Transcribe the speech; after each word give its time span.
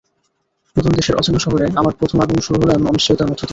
নতুন 0.75 0.91
দেশের 0.91 1.15
অচেনা 1.15 1.39
শহরে 1.39 1.65
আমার 1.75 1.93
প্রথম 1.93 2.17
আগমন 2.19 2.41
শুরু 2.41 2.57
হলো 2.61 2.71
এমন 2.71 2.87
অনিশ্চয়তার 2.87 3.27
মধ্য 3.27 3.41
দিয়ে। 3.41 3.49